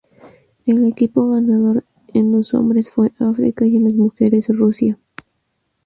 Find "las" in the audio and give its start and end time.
3.83-3.93